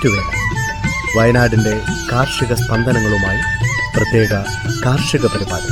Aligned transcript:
ഞാറ്റുവേല 0.00 1.18
വയനാടിന്റെ 1.18 1.72
കാർഷിക 2.12 2.52
സ്പന്ദനങ്ങളുമായി 2.54 3.40
പ്രത്യേക 3.96 4.32
കാർഷിക 4.86 5.26
പരിപാടി. 5.26 5.68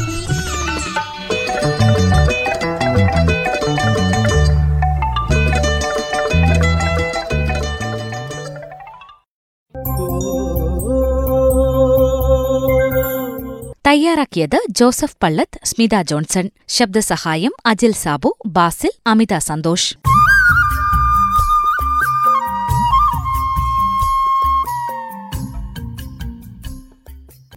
തയ്യാറാക്കിയത് 13.87 14.58
ജോസഫ് 14.71 15.17
പള്ളത്ത് 15.22 15.67
സ്മിത 15.67 16.02
ജോൺസൺ 16.02 16.51
ശബ്ദസഹായം 16.69 17.52
അജിൽ 17.66 17.93
സാബു 17.93 18.37
ബാസിൽ 18.47 18.91
അമിത 19.07 19.38
സന്തോഷ്. 19.38 19.95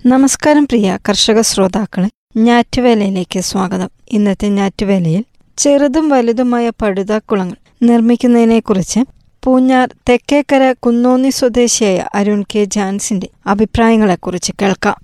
നമസ്കാരം 0.05 0.63
പ്രിയ 0.63 0.97
കർഷക 1.09 1.41
ശ്രോതാക്കളെ 1.41 2.09
ഞാറ്റുവേലയിലേക്ക് 2.37 3.39
സ്വാഗതം. 3.39 3.89
ഇന്നത്തെ 4.11 4.47
ഞാറ്റുവേലയിൽ 4.49 5.25
ചെറുതും 5.57 6.09
വലുതുമായ 6.09 6.69
പടുതാക്കുളങ്ങൾ 6.69 7.55
നിർമ്മിക്കുന്നതിനെക്കുറിച്ച് 7.83 8.99
പൂഞ്ഞാർ 9.43 9.95
തെക്കേക്കര 10.09 10.71
കുന്നോന്നി 10.71 11.29
സ്വദേശിയായ 11.29 12.05
അരുൺ 12.15 12.43
കെ 12.55 12.63
ജാൻസിന്റെ 12.65 13.29
അഭിപ്രായങ്ങളെക്കുറിച്ച് 13.47 14.51
കേൾക്കാം. 14.61 14.97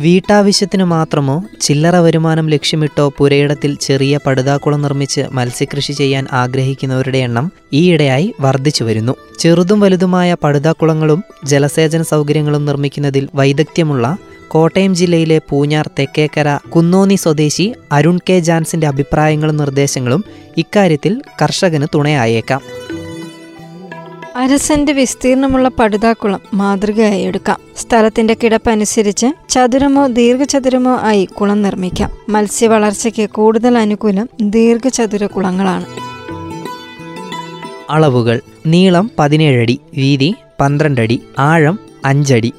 വീട്ടാവശ്യത്തിനു 0.00 0.84
മാത്രമോ 0.84 1.42
ചില്ലറ 1.60 1.96
വരുമാനം 1.96 2.48
ലക്ഷ്യമിട്ടോ 2.48 3.12
പുരയിടത്തിൽ 3.18 3.74
ചെറിയ 3.80 4.18
പടുതാക്കുളം 4.26 4.82
നിർമ്മിച്ച് 4.82 5.22
മത്സ്യകൃഷി 5.32 5.92
ചെയ്യാൻ 5.92 6.26
ആഗ്രഹിക്കുന്നവരുടെ 6.32 7.18
എണ്ണം 7.18 7.52
ഈയിടെയായി 7.72 8.34
വർദ്ധിച്ചു 8.40 8.84
വരുന്നു. 8.84 9.14
ചെറുതും 9.38 9.80
വലുതുമായ 9.80 10.36
പടുതാക്കുളങ്ങളും 10.44 11.24
ജലസേചന 11.44 12.02
സൗകര്യങ്ങളും 12.02 12.64
നിർമ്മിക്കുന്നതിൽ 12.64 13.28
വൈദഗ്ധ്യമുള്ള 13.34 14.16
കോട്ടയം 14.48 14.94
ജില്ലയിലെ 14.94 15.40
പൂഞ്ഞാർ 15.48 15.90
തെക്കേക്കര 15.98 16.58
കുന്നോന്നി 16.76 17.14
സ്വദേശി 17.14 17.74
അരുൺ 17.92 18.18
കെ 18.30 18.40
ജാൻസിന്റെ 18.40 18.86
അഭിപ്രായങ്ങളും 18.86 19.56
നിർദ്ദേശങ്ങളും 19.56 20.24
ഇക്കാര്യത്തിൽ 20.56 21.22
കർഷകന് 21.42 21.86
തുണയായേക്കാം. 21.94 22.62
അരസെന്റ് 24.36 24.92
വിസ്തീർണമുള്ള 24.92 25.68
പടുതാക്കുളം 25.68 26.40
മാതൃകയായി 26.54 27.22
എടുക്കാം. 27.22 27.58
സ്ഥലത്തിന്റെ 27.76 28.36
കിടപ്പനുസരിച്ച് 28.42 29.26
ചതുരമോ 29.48 30.06
ദീർഘചതുരമോ 30.06 30.98
ആയി 31.02 31.24
കുളം 31.24 31.62
നിർമ്മിക്കാം. 31.62 32.10
മത്സ്യ 32.28 32.66
വളർച്ചയ്ക്ക് 32.66 33.30
കൂടുതൽ 33.30 33.78
അനുകൂലം 33.78 34.28
ദീർഘചതുര 34.40 35.26
കുളങ്ങളാണ്. 35.26 35.86
അളവുകൾ 37.90 38.40
നീളം 38.66 39.10
പതിനേഴടി 39.18 39.80
വീതി 39.96 40.34
പന്ത്രണ്ടടി 40.60 41.22
ആഴം 41.38 41.78
അഞ്ചടി. 42.04 42.52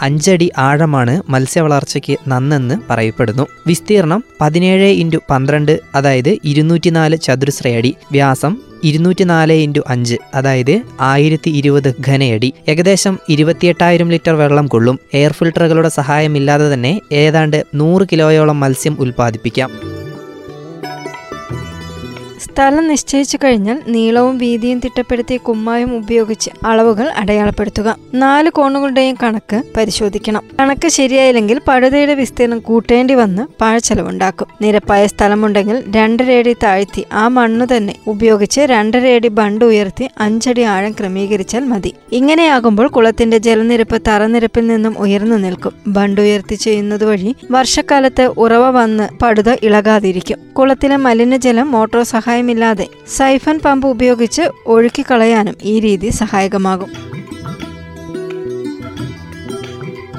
അഞ്ചടി 0.00 0.52
ആഴമാണ് 0.58 1.22
മത്സ്യവളർച്ചയ്ക്ക് 1.28 2.16
നന്നെന്ന് 2.28 2.74
പറയപ്പെടുന്നു. 2.90 3.46
വിസ്തീർണം 3.66 4.24
പതിനേഴ് 4.40 4.84
ഇന്റു 4.84 5.18
പന്ത്രണ്ട് 5.30 5.80
അതായത് 5.94 6.38
ഇരുന്നൂറ്റിനാല് 6.44 7.16
ചതുരശ്രയടി. 7.16 7.94
വ്യാസം 8.12 8.56
ഇരുന്നൂറ്റിനാല് 8.84 9.52
ഇന്റു 9.52 9.80
അഞ്ച് 9.88 10.16
അതായത് 10.34 10.82
ആയിരത്തി 11.00 11.50
ഇരുപത് 11.50 11.94
ഘനയടി. 12.08 12.54
ഏകദേശം 12.68 13.18
ഇരുപത്തിയെട്ടായിരം 13.28 14.10
ലിറ്റർ 14.10 14.32
വെള്ളം 14.32 14.66
കൊള്ളും. 14.66 14.98
എയർ 15.14 15.32
ഫിൽട്ടറുകളുടെ 15.32 15.88
സഹായമില്ലാതെ 15.88 16.74
തന്നെ 16.74 17.00
ഏതാണ്ട് 17.12 17.66
നൂറ് 17.74 18.06
കിലോയോളം 18.12 18.60
മത്സ്യം 18.60 18.96
ഉൽപ്പാദിപ്പിക്കാം. 19.00 19.91
സ്ഥലം 22.52 22.88
നിശ്ചയിച്ചു 22.88 23.38
കഴിഞ്ഞാൽ 23.44 23.82
നീളവും 23.88 24.38
വീതിയും 24.38 24.78
തിട്ടപ്പെടുത്തിയ 24.78 25.36
കുമ്മായം 25.36 25.96
ഉപയോഗിച്ച് 25.96 26.50
അളവുകൾ 26.66 27.08
അടയാളപ്പെടുത്തുക. 27.08 27.96
നാല് 28.14 28.50
കോണുകളുടെയും 28.50 29.16
കണക്ക് 29.22 29.62
പരിശോധിക്കണം. 29.76 30.42
കണക്ക് 30.60 30.88
ശരിയായില്ലെങ്കിൽ 30.88 31.60
പഴുതയുടെ 31.68 32.14
വിസ്തീർണം 32.14 32.58
കൂട്ടേണ്ടി 32.58 33.14
വന്ന് 33.14 33.42
പാഴ്ചെലവുണ്ടാക്കും 33.60 34.46
നിരപ്പായ 34.62 35.06
സ്ഥലമുണ്ടെങ്കിൽ 35.06 35.84
രണ്ടരയടി 35.96 36.52
താഴ്ത്തി 36.52 37.04
ആ 37.12 37.28
മണ്ണു 37.28 37.76
തന്നെ 37.76 37.94
ഉപയോഗിച്ച് 38.06 38.60
രണ്ടരയടി 38.60 39.28
ബണ്ട് 39.28 39.64
ഉയർത്തി 39.64 40.08
അഞ്ചടി 40.18 40.62
ആഴം 40.62 40.92
ക്രമീകരിച്ചാൽ 40.92 41.64
മതി. 41.64 41.94
ഇങ്ങനെയാകുമ്പോൾ 42.12 42.86
കുളത്തിന്റെ 42.86 43.38
ജലനിരപ്പ് 43.38 44.02
തറനിരപ്പിൽ 44.08 44.66
നിന്നും 44.66 44.98
ഉയർന്നു 44.98 45.36
നിൽക്കും. 45.36 45.72
ബണ്ട് 45.86 46.20
ഉയർത്തി 46.20 46.54
ചെയ്യുന്നത് 46.54 47.04
വഴി 47.04 47.34
വർഷക്കാലത്ത് 47.50 48.26
ഉറവ 48.26 48.70
വന്ന് 48.70 49.08
പടുത 49.22 49.50
ഇളകാതിരിക്കും. 49.62 50.38
കുളത്തിലെ 50.58 50.96
മലിനജലം 50.96 51.70
മോട്ടോർ 51.72 52.02
സഹായമില്ലാതെ 52.42 52.84
സൈഫൻ 53.08 53.56
പമ്പ് 53.58 53.84
ഉപയോഗിച്ച് 53.86 54.44
ഒഴുക്കിക്കളയാനും 54.66 55.56
ഈ 55.62 55.74
രീതി 55.80 56.08
സഹായകമാകും 56.16 56.90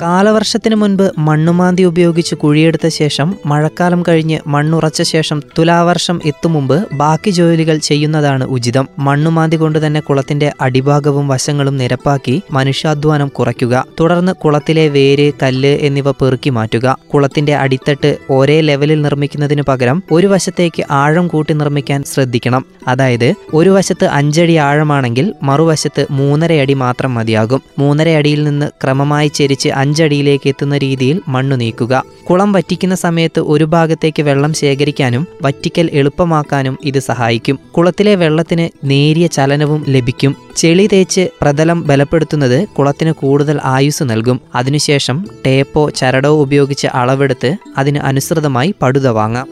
കാലവർഷത്തിന് 0.04 0.76
മുൻപ് 0.76 1.12
മണ്ണുമാന്തി 1.18 1.84
ഉപയോഗിച്ച് 1.84 2.36
കുഴിയെടുത്ത 2.36 2.88
ശേഷം 2.88 3.36
മഴക്കാലം 3.46 4.04
കഴിഞ്ഞ് 4.08 4.40
മണ്ണുറച്ച 4.48 5.02
ശേഷം 5.02 5.42
തുലാവർഷം 5.60 6.22
എത്തും 6.26 6.54
മുമ്പ് 6.54 6.88
ബാക്കി 6.94 7.30
ജോലികൾ 7.30 7.78
ചെയ്യുന്നതാണ് 7.78 8.44
ഉചിതം. 8.44 8.88
മണ്ണുമാന്തി 9.00 9.56
കൊണ്ട് 9.56 9.88
തന്നെ 9.88 10.00
കുളത്തിന്റെ 10.00 10.52
അടിഭാഗവും 10.62 11.28
വശങ്ങളും 11.28 11.78
നിരപ്പാക്കി 11.78 12.42
മനുഷ്യാധ്വാനം 12.52 13.28
കുറയ്ക്കുക. 13.28 13.86
തുടർന്ന് 14.00 14.32
കുളത്തിലെ 14.32 14.90
വേര് 14.90 15.32
കല്ല് 15.44 15.68
എന്നിവ 15.68 16.12
പെറുക്കി 16.12 16.50
മാറ്റുക. 16.50 16.98
കുളത്തിന്റെ 17.14 17.56
അടിത്തട്ട് 17.56 18.18
ഒരേ 18.30 18.62
ലെവലിൽ 18.62 19.02
നിർമ്മിക്കുന്നതിന് 19.02 19.62
പകരം 19.62 20.04
ഒരു 20.12 20.28
വശത്തേക്ക് 20.28 20.84
ആഴം 20.92 21.28
കൂട്ടി 21.28 21.54
നിർമ്മിക്കാൻ 21.54 22.04
ശ്രദ്ധിക്കണം. 22.04 22.66
അതായത് 22.88 23.34
ഒരു 23.54 23.70
വശത്ത് 23.70 24.06
അഞ്ചടി 24.06 24.56
ആഴമാണെങ്കിൽ 24.56 25.34
മറുവശത്ത് 25.44 26.08
മൂന്നര 26.12 26.54
അടി 26.54 26.74
മാത്രം 26.74 27.14
മതിയാകും. 27.14 27.62
മൂന്നര 27.80 28.10
അടിയിൽ 28.10 28.44
നിന്ന് 28.44 28.70
ക്രമമായി 28.84 29.28
ചെരിച്ച് 29.28 29.70
അഞ്ചടിയിലേക്ക് 29.94 30.48
എത്തുന്ന 30.48 30.78
രീതിയിൽ 30.78 31.22
മണ്ണു 31.28 31.56
നീക്കുക. 31.56 32.04
കുളം 32.30 32.52
വറ്റിക്കുന്ന 32.52 32.96
സമയത്ത് 32.96 33.40
ഒരു 33.40 33.66
ഭാഗത്തേക്ക് 33.66 34.24
വെള്ളം 34.24 34.54
ശേഖരിക്കാനും 34.54 35.28
വറ്റിക്കൽ 35.42 35.90
എളുപ്പമാക്കാനും 35.94 36.78
ഇത് 36.86 37.00
സഹായിക്കും. 37.00 37.60
കുളത്തിലെ 37.78 38.16
വെള്ളത്തിന് 38.16 38.66
നേരിയ 38.84 39.28
ചലനവും 39.28 39.86
ലഭിക്കും. 39.88 40.36
ചെളി 40.56 40.90
തേച്ച് 40.94 41.30
പ്രതലം 41.42 41.88
ബലപ്പെടുത്തുന്നത് 41.88 42.68
കുളത്തിന് 42.68 43.12
കൂടുതൽ 43.12 43.60
ആയുസ് 43.64 44.04
നൽകും. 44.04 44.40
അതിനുശേഷം 44.56 45.26
ടേപ്പോ 45.46 45.90
ചരടോ 45.90 46.42
ഉപയോഗിച്ച് 46.42 46.88
അളവെടുത്ത് 46.88 47.56
അതിന് 47.78 48.00
അനുസൃതമായി 48.00 48.74
പടുത 48.82 49.08
വാങ്ങാം. 49.08 49.48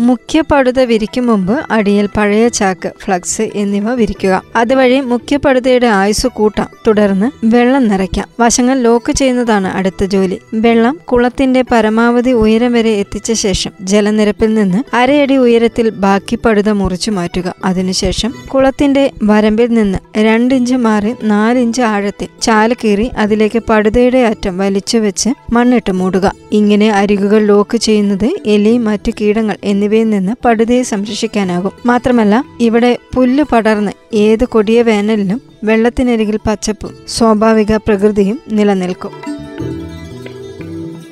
മുഖ്യ 0.00 0.40
പടുത 0.40 0.80
വിരിക്കും 0.80 1.26
മുമ്പ് 1.26 1.60
അടിയിൽ 1.70 2.08
പഴയ 2.16 2.48
ചാക്ക് 2.48 2.92
ഫ്ലക്സ് 3.04 3.42
എന്നിവ 3.54 3.94
വിരിക്കുക. 3.94 4.42
അതുവഴി 4.56 5.00
മുഖ്യ 5.00 5.36
പടുതയുടെ 5.36 5.86
ആയുസ് 5.86 6.26
കൂട്ടാം. 6.26 6.68
തുടർന്ന് 6.86 7.30
വെള്ളം 7.44 7.88
നിറയ്ക്കാം. 7.88 8.28
വശങ്ങൾ 8.40 8.80
ലോക്ക് 8.80 9.12
ചെയ്യുന്നതാണ് 9.12 9.68
അടുത്ത 9.68 10.04
ജോലി. 10.04 10.38
വെള്ളം 10.54 11.00
കുളത്തിന്റെ 11.04 11.64
പരമാവധി 11.72 12.30
ഉയരം 12.30 12.72
വരെ 12.72 12.90
എത്തിച്ച 12.90 13.32
ശേഷം 13.32 13.70
ജലനിരപ്പിൽ 13.80 14.54
നിന്ന് 14.54 14.96
അരയടി 14.96 15.36
ഉയരത്തിൽ 15.36 15.90
ബാക്കി 15.90 16.36
പടുത 16.36 16.68
മുറിച്ചു 16.68 17.10
മാറ്റുക. 17.10 17.54
അതിനുശേഷം 17.64 18.34
കുളത്തിന്റെ 18.54 19.10
വരമ്പിൽ 19.22 19.66
നിന്ന് 19.66 19.98
രണ്ടിഞ്ച് 20.18 20.74
മാറി 20.74 21.14
നാലിഞ്ച് 21.22 21.82
ആഴത്തിൽ 21.82 22.28
ചാൽ 22.42 22.74
കീറി 22.84 23.10
അതിലേക്ക് 23.18 23.62
പടുതയുടെ 23.70 24.18
അറ്റം 24.18 24.58
വലിച്ചു 24.58 24.98
വെച്ച് 24.98 25.30
മണ്ണിട്ട് 25.52 25.92
മൂടുക. 25.92 26.32
ഇങ്ങനെ 26.52 26.92
അരികുകൾ 26.92 27.46
ലോക്ക് 27.46 27.76
ചെയ്യുന്നത് 27.76 28.30
എലി 28.46 28.78
മറ്റു 28.78 29.12
കീടങ്ങൾ 29.20 29.56
എന്നിവയിൽ 29.90 30.10
നിന്ന് 30.10 30.32
പടുതയെ 30.44 30.82
സംരക്ഷിക്കാനാകും. 30.82 31.72
മാത്രമല്ല 31.86 32.44
ഇവിടെ 32.60 32.98
പുല്ല് 33.14 33.44
പടർന്ന് 33.52 33.92
ഏത് 34.14 34.44
കൊടിയ 34.44 34.82
വേനലിലും 34.82 35.40
വെള്ളത്തിനരികിൽ 35.64 36.36
പച്ചപ്പും 36.36 36.92
സ്വാഭാവിക 37.08 37.76
പ്രകൃതിയും 37.76 38.38
നിലനിൽക്കും. 38.52 39.10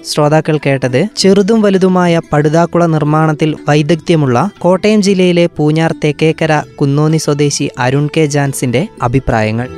ശ്രോതാക്കൾ 0.05 0.59
കേട്ടത് 0.67 1.01
ചെറുതും 1.17 1.63
വലുതുമായ 1.63 2.21
പടുതാക്കുള 2.33 2.87
നിർമ്മാണത്തിൽ 2.87 3.57
വൈദഗ്ധ്യമുള്ള 3.69 4.51
കോട്ടയം 4.59 5.03
ജില്ലയിലെ 5.03 5.47
പൂഞ്ഞാർ 5.47 5.93
തെക്കേക്കര 6.05 6.63
കുന്നോന്നി 6.81 7.17
സ്വദേശി 7.17 7.71
അരുൺ 7.79 8.09
കെ 8.17 8.27
ജാൻസിന്റെ 8.27 8.89
അഭിപ്രായങ്ങൾ. 9.03 9.69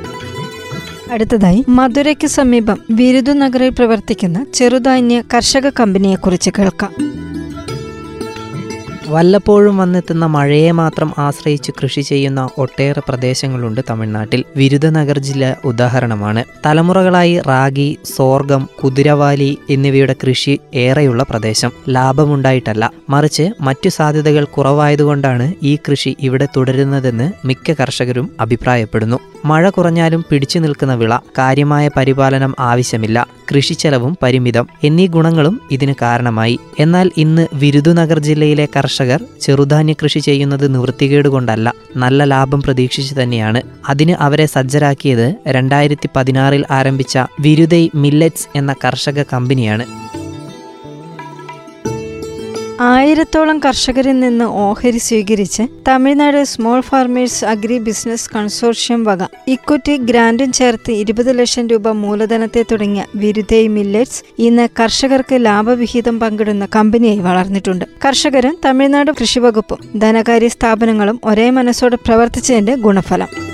അടുത്തതായി 1.11 1.65
മധുരയ്ക്ക് 1.69 2.27
സമീപം 2.27 2.77
വിരുദു 2.91 3.31
നഗറിൽ 3.31 3.69
പ്രവർത്തിക്കുന്ന 3.69 4.45
ചെറുധാന്യ 4.53 5.23
കർഷക 5.33 5.69
കമ്പനിയെക്കുറിച്ച് 5.79 6.49
കേൾക്കാം. 6.59 6.93
വല്ലപ്പോഴും 9.11 9.77
വന്നെത്തുന്ന 9.77 10.25
മഴയെ 10.25 10.71
മാത്രം 10.71 11.13
ആശ്രയിച്ച് 11.17 11.71
കൃഷി 11.83 12.01
ചെയ്യുന്ന 12.01 12.49
ഒട്ടേറെ 12.57 13.01
പ്രദേശങ്ങളുണ്ട് 13.09 13.81
തമിഴ്നാട്ടിൽ. 13.89 14.43
വിരുദനഗർ 14.55 15.19
ജില്ല 15.19 15.57
ഉദാഹരണമാണ്. 15.65 16.43
തലമുറകളായി 16.65 17.41
റാഗി 17.47 17.97
സോർഗം 18.15 18.69
കുതിരവാലി 18.83 19.57
എന്നിവയുടെ 19.69 20.15
കൃഷി 20.27 20.59
ഏറെയുള്ള 20.75 21.23
പ്രദേശം. 21.23 21.71
ലാഭമുണ്ടായിട്ടല്ല. 21.89 22.91
മറിച്ച് 23.09 23.49
മറ്റു 23.61 23.89
സാധ്യതകൾ 23.89 24.43
കുറവായതുകൊണ്ടാണ് 24.43 25.53
ഈ 25.63 25.75
കൃഷി 25.75 26.17
ഇവിടെ 26.19 26.47
തുടരുന്നതെന്ന് 26.57 27.31
മിക്ക 27.45 27.71
കർഷകരും 27.71 28.29
അഭിപ്രായപ്പെടുന്നു. 28.39 29.19
മഴ 29.45 29.69
കുറഞ്ഞാലും 29.69 30.25
പിടിച്ചു 30.29 30.59
നിൽക്കുന്ന 30.59 30.95
വിള 30.95 31.17
കാര്യമായ 31.17 31.89
പരിപാലനം 31.97 32.55
ആവശ്യമില്ല. 32.59 33.27
കൃഷി 33.55 33.73
ചെലവും 33.73 34.17
പരിമിതം. 34.23 34.67
എന്നീ 34.83 35.07
ഗുണങ്ങളും 35.07 35.61
ഇതിന് 35.71 35.93
കാരണമായി. 36.01 36.59
എന്നാൽ 36.79 37.11
ഇന്ന് 37.17 37.47
വിരുദുനഗർ 37.53 38.19
ജില്ലയിലെ 38.19 38.67
കർഷകർ 39.01 39.21
ചെറുധാന്യ 39.41 39.93
കൃഷി 39.93 40.19
ചെയ്യുന്നത് 40.19 40.75
നിവൃത്തികേട് 40.75 41.27
കൊണ്ടല്ല 41.27 41.73
നല്ല 41.95 42.23
ലാഭം 42.23 42.61
പ്രതീക്ഷിച്ച് 42.61 43.13
തന്നെയാണ്. 43.21 43.61
അതിന് 43.89 44.15
അവരെ 44.19 44.45
സജ്ജരാക്കിയത് 44.45 45.35
രണ്ടായിരത്തി 45.47 46.09
പതിനാറിൽ 46.15 46.65
ആരംഭിച്ച 46.71 47.17
വിരുദൈ 47.39 47.89
മില്ലറ്റ്സ് 47.95 48.47
എന്ന 48.55 48.75
കർഷക 48.85 49.23
കമ്പനിയാണ്. 49.33 49.85
ആയിരത്തോളം 52.83 53.59
കർഷകരിൽ 53.59 54.19
നിന്ന് 54.19 54.45
ഓഹരി 54.45 54.97
സ്വീകരിച്ച് 54.97 55.63
Tamil Nadu 55.87 56.43
small 56.43 56.81
farmers 56.81 57.45
agri 57.45 57.77
business 57.77 58.29
consortium 58.35 59.03
വക 59.03 59.25
ഇക്വിറ്റി 59.47 59.97
ഗ്രാൻഡും 59.97 60.51
ചേർത്ത് 60.51 60.91
ഇരുപത് 60.91 61.39
ലക്ഷം 61.39 61.67
രൂപ 61.67 61.91
മൂലധനത്തെ 61.91 62.65
തുടങ്ങിയ 62.71 63.05
വിരുദ്ധേ 63.15 63.67
മില്ലറ്റ്സ് 63.67 64.23
ഇന്ന് 64.39 64.69
കർഷകർക്ക് 64.79 65.45
ലാഭവിഹിതം 65.45 66.19
പങ്കിടുന്ന 66.19 66.67
കമ്പനിയായി 66.75 67.17
വളർന്നിട്ടുണ്ട്. 67.17 67.85
കർഷകരും 68.05 68.57
തമിഴ്നാട് 68.65 69.11
കൃഷിവകുപ്പും 69.21 69.99
ധനകാര്യ 69.99 70.47
സ്ഥാപനങ്ങളും 70.47 71.19
ഒരേ 71.25 71.49
മനസ്സോടെ 71.49 71.95
പ്രവർത്തിച്ചതിന്റെ 71.95 72.75
ഗുണഫലം. 72.75 73.50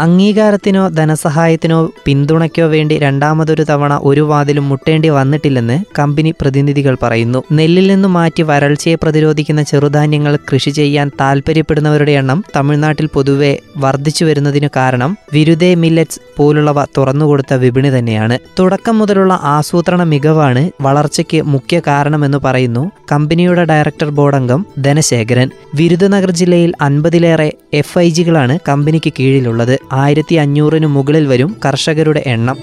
അംഗീകാരത്തിനോ 0.00 0.88
ധനസഹായത്തിനോ 0.88 1.90
പിന്തുണയ്ക്കോ 2.04 2.66
വേണ്ടി 2.66 2.98
രണ്ടാമതൊരു 2.98 3.64
തവണ 3.70 4.00
ഒരു 4.02 4.20
വാതിലും 4.20 4.68
മുട്ടേണ്ടി 4.68 5.08
വന്നിട്ടില്ലെന്ന് 5.08 5.84
കമ്പനി 5.98 6.34
പ്രതിനിധികൾ 6.40 6.96
പറയുന്നു. 7.02 7.42
നെല്ലിൽ 7.52 7.86
നിന്ന് 7.86 8.08
മാറ്റി 8.08 8.42
വരൾച്ചയെ 8.42 8.94
പ്രതിരോധിക്കുന്ന 8.94 9.62
ചെറുധാന്യങ്ങൾ 9.62 10.36
കൃഷി 10.36 10.70
ചെയ്യാൻ 10.70 11.10
താൽപ്പര്യപ്പെടുന്നവരുടെ 11.20 12.12
എണ്ണം 12.12 12.44
തമിഴ്നാട്ടിൽ 12.56 13.06
പൊതുവെ 13.06 13.58
വർദ്ധിച്ചു 13.76 14.24
വരുന്നതിനു 14.24 14.68
കാരണം 14.76 15.16
വിരുദേ 15.32 15.74
മില്ലറ്റ്സ് 15.74 16.20
പോലുള്ളവ 16.36 16.84
തുറന്നുകൊടുത്ത 16.84 17.54
വിപണി 17.54 17.98
തന്നെയാണ്. 17.98 18.38
തുടക്കം 18.58 18.98
മുതലുള്ള 18.98 19.40
ആസൂത്രണ 19.42 20.02
മികവാണ് 20.02 20.70
വളർച്ചയ്ക്ക് 20.80 21.42
മുഖ്യ 21.42 21.80
കാരണമെന്ന് 21.86 22.38
പറയുന്നു 22.38 22.90
കമ്പനിയുടെ 23.12 23.64
ഡയറക്ടർ 23.64 24.10
ബോർഡ് 24.10 24.36
അംഗം 24.36 24.66
ധനശേഖരൻ 24.78 25.50
വിരുദനഗർ 25.74 26.30
ജില്ലയിൽ 26.30 26.72
അൻപതിലേറെ 26.80 27.52
എഫ് 27.74 27.98
ഐ 27.98 28.10
ജികളാണ് 28.10 28.58
കമ്പനിക്ക് 28.68 29.12
കീഴിലുള്ളത്. 29.20 29.78
ആയിരത്തി 29.92 30.34
അഞ്ഞൂറിന് 30.34 30.86
മുകളിൽ 30.86 31.26
വരും 31.26 31.56
കർഷകരുടെ 31.64 32.22
എണ്ണം. 32.26 32.56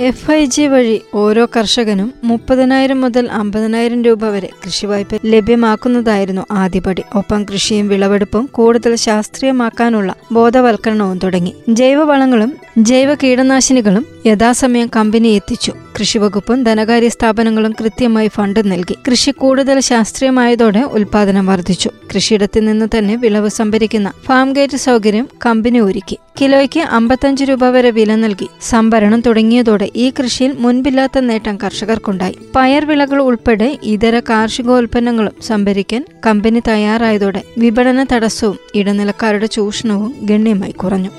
എഫ് 0.00 0.30
ഐ 0.30 0.44
ജി 0.44 0.62
വഴി 0.62 1.00
ഓരോ 1.14 1.48
കർഷകനും 1.56 2.14
മുപ്പതിനായിരം 2.24 3.00
മുതൽ 3.00 3.28
അമ്പതിനായിരം 3.32 4.04
രൂപ 4.04 4.24
വരെ 4.24 4.48
കൃഷി 4.66 4.86
വായ്പ 4.86 5.18
ലഭ്യമാക്കുന്നതായിരുന്നു 5.26 6.46
ആദ്യപടി. 6.52 7.02
ഒപ്പം 7.14 7.44
കൃഷിയും 7.44 7.88
വിളവെടുപ്പും 7.88 8.48
കൂടുതൽ 8.52 8.94
ശാസ്ത്രീയമാക്കാനുള്ള 8.94 10.14
ബോധവൽക്കരണവും 10.32 11.18
തുടങ്ങി. 11.18 11.54
ജൈവവളങ്ങളും 11.68 12.56
ജൈവ 12.78 13.14
കീടനാശിനികളും 13.14 14.06
യഥാസമയം 14.26 14.90
കമ്പനി 14.96 15.28
എത്തിച്ചു. 15.28 15.72
കൃഷിവകുപ്പും 16.00 16.62
ധനകാര്യ 16.62 17.08
സ്ഥാപനങ്ങളും 17.08 17.72
കൃത്യമായി 17.80 18.28
ഫണ്ട് 18.28 18.70
നൽകി. 18.70 18.96
കൃഷി 19.10 19.30
കൂടുതൽ 19.30 19.80
ശാസ്ത്രീയമായതോടെ 19.80 20.80
ഉൽപാദനം 20.80 21.46
വർദ്ധിച്ചു. 21.46 21.90
കൃഷിയിടത്തിൽ 22.14 22.64
നിന്ന് 22.64 22.98
തന്നെ 22.98 23.16
വിളവ് 23.16 23.48
സംഭരിക്കുന്ന 23.48 24.12
ഫാം 24.26 24.52
ഗേറ്റ് 24.52 24.76
സൗകര്യം 24.76 25.28
കമ്പനി 25.46 25.78
ഒരുക്കി. 25.78 26.18
കിലോയ്ക്ക് 26.40 26.80
അമ്പത്തഞ്ച് 26.80 27.44
രൂപ 27.44 27.64
വരെ 27.64 27.90
വില 27.90 28.14
നൽകി. 28.14 28.48
സംഭരണം 28.60 29.20
തുടങ്ങിയതോടെ 29.20 29.90
ഈ 29.96 30.10
കൃഷിയിൽ 30.10 30.52
മുൻപില്ലാത്ത 30.58 31.18
നേട്ടം 31.18 31.58
കർഷകർക്കുണ്ടായി. 31.64 32.38
പയർ 32.56 32.84
വിളകൾ 32.84 33.22
ഉൾപ്പെടെ 33.22 33.78
ഇതര 33.82 34.20
കാർഷികോൽപ്പന്നങ്ങളും 34.20 35.32
സംഭരിക്കാൻ 35.42 36.04
കമ്പനി 36.26 36.62
തയ്യാറായതോടെ 36.68 37.42
വിപണന 37.58 38.06
തടസ്സവും 38.12 38.58
ഇടനിലക്കാരുടെ 38.74 39.46
ചൂഷണവും 39.46 40.14
ഗണ്യമായി 40.22 40.72
കുറഞ്ഞു. 40.72 41.10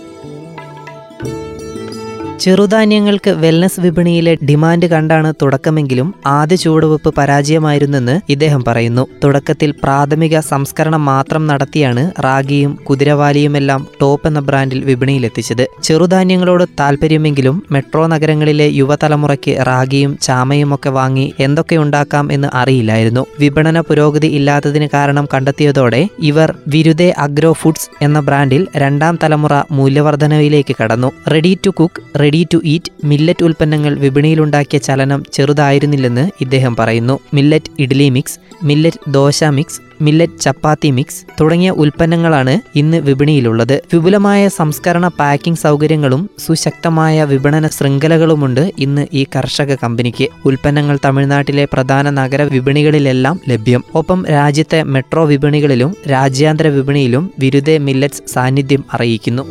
ചെറുധാന്യങ്ങൾക്ക് 2.39 3.30
വെൽനസ് 3.30 3.80
വിപണിയിലെ 3.80 4.35
ഡിമാൻഡ് 4.35 4.85
കണ്ടാണ് 4.85 5.33
തുടക്കമെങ്കിലും 5.41 6.13
ആദ്യ 6.25 6.56
ചുവടുവെപ്പ് 6.56 7.13
പരാജയമായിരുന്നെന്ന് 7.18 8.21
ഇദ്ദേഹം 8.30 8.63
പറയുന്നു. 8.63 9.07
തുടക്കത്തിൽ 9.24 9.71
പ്രാഥമിക 9.71 10.39
സംസ്കരണം 10.39 11.06
മാത്രം 11.06 11.47
നടത്തിയാണ് 11.47 12.12
റാഗിയും 12.19 12.75
കുതിരവാലിയുമെല്ലാം 12.89 13.88
ടോപ്പ് 14.01 14.27
എന്ന 14.27 14.39
ബ്രാൻഡിൽ 14.39 14.83
വിപണിയിലെത്തിച്ചത്. 14.83 15.68
ചെറുധാന്യങ്ങളോട് 15.83 16.63
താല്പര്യമെങ്കിലും 16.80 17.63
മെട്രോ 17.71 18.07
നഗരങ്ങളിലെ 18.07 18.68
യുവതലമുറയ്ക്ക് 18.68 19.68
റാഗിയും 19.68 20.18
ചാമയുമൊക്കെ 20.21 20.89
വാങ്ങി 20.89 21.33
എന്തൊക്കെ 21.39 21.75
ഉണ്ടാക്കാം 21.75 22.31
എന്ന് 22.31 22.47
അറിയില്ലായിരുന്നു. 22.53 23.25
വിപണന 23.39 23.80
പുരോഗതി 23.80 24.27
ഇല്ലാത്തതിന് 24.27 24.88
കാരണം 24.94 25.27
കണ്ടെത്തിയതോടെ 25.33 26.07
ഇവർ 26.19 26.57
വിരുദേ 26.68 27.13
അഗ്രോ 27.18 27.53
ഫുഡ്സ് 27.53 27.89
എന്ന 28.01 28.19
ബ്രാൻഡിൽ 28.19 28.68
രണ്ടാം 28.77 29.19
തലമുറ 29.24 29.62
മൂല്യവർദ്ധനവിലേക്ക് 29.71 30.75
കടന്നു. 30.83 31.12
Ready 31.31 31.57
to 31.65 31.69
cook 31.69 32.23
ready 32.24 32.48
to 32.54 32.62
eat 32.66 32.92
millet 33.06 33.44
ഉൽപ്പന്നങ്ങൾ 33.44 33.96
വിപണിയിലുണ്ടാക്കിയ 33.96 34.80
ചലനം 34.80 35.24
ചെറുതായിരുന്നില്ലെന്ന് 35.34 36.31
ഇദ്ദേഹം 36.42 36.75
പറയുന്നു. 36.75 37.20
Millet 37.34 37.72
idli 37.80 38.10
mix 38.10 38.40
millet 38.64 39.12
dosa 39.12 39.44
mix 39.44 39.81
millet 40.02 40.40
chapati 40.40 40.92
mix 40.92 41.25
തുടങ്ങിയ 41.42 41.70
ഉൽപ്പന്നങ്ങളാണ് 41.70 42.62
ഇന്ന് 42.75 42.98
വിപണിയിലുള്ളത്. 42.98 43.81
വിപുലമായ 43.94 44.48
സംസ്കരണ 44.48 45.08
പാക്കിംഗ് 45.08 45.58
സൗകര്യങ്ങളും 45.58 46.30
സുശക്തമായ 46.40 47.24
വിപണന 47.24 47.68
ശൃംഖലകളുമുണ്ട് 47.68 48.72
ഇന്ന് 48.80 49.08
ഈ 49.14 49.26
കർഷക 49.36 49.76
കമ്പനിക്ക്. 49.76 50.28
ഉൽപ്പന്നങ്ങൾ 50.46 51.00
തമിഴ്നാട്ടിലെ 51.06 51.66
പ്രധാന 51.74 52.10
നഗര 52.10 52.42
വിപണികളിലെല്ലാം 52.42 53.40
ലഭ്യം. 53.50 53.84
ഒപ്പം 53.96 54.26
രാജ്യത്തെ 54.26 54.84
മെട്രോ 54.84 55.26
വിപണികളിലും 55.26 55.96
രാജ്യാന്തര 56.12 56.68
വിപണിയിലും 56.68 57.34
വിരുദേ 57.40 57.78
മില്ലറ്റ്സ് 57.78 58.34
സാന്നിധ്യം 58.34 58.86
അറിയിക്കുന്നു. 58.94 59.44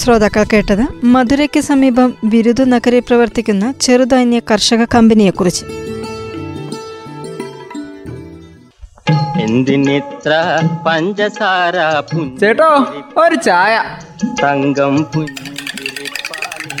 ശ്രോതാക്കൾ 0.00 0.44
കേട്ടത് 0.52 0.82
മധുരയ്ക്ക് 1.04 1.60
സമീപം 1.60 2.10
വിരുദു 2.24 2.64
നഗരിൽ 2.64 3.00
പ്രവർത്തിക്കുന്ന 3.00 3.64
ചെറുധാന്യ 3.80 4.38
കർഷക 4.50 4.84
കമ്പനിയെക്കുറിച്ച്. 4.94 5.64
എന്തിനിത്ര 9.40 10.32
പഞ്ചസാര 10.86 11.76
ചേട്ടോ 12.40 12.70
ഒരു 13.24 13.34
ചായ. 13.34 13.74
തങ്കം 14.42 14.96
പുഞ്ചിരിപ്പാലിൽ 15.12 16.80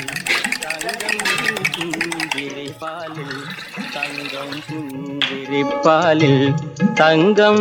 തങ്കം 3.94 4.50
പുഞ്ചിരിപ്പാലിൽ 4.68 6.42
തങ്കം 7.00 7.58